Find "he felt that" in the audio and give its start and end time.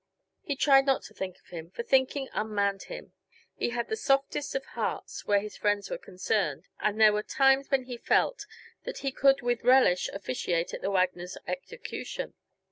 7.83-9.01